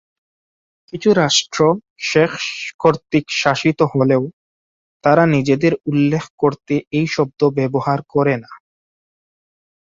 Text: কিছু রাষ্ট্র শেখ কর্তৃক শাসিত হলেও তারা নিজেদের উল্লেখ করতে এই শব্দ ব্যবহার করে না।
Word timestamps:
কিছু 0.89 1.09
রাষ্ট্র 1.13 1.59
শেখ 2.01 2.31
কর্তৃক 2.79 3.25
শাসিত 3.41 3.79
হলেও 3.93 4.23
তারা 5.03 5.23
নিজেদের 5.35 5.73
উল্লেখ 5.85 6.23
করতে 6.37 6.73
এই 6.91 7.07
শব্দ 7.07 7.41
ব্যবহার 7.57 7.99
করে 8.13 8.35
না। 8.37 8.51